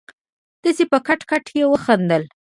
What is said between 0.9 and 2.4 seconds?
په کټ کټ يې وخندل.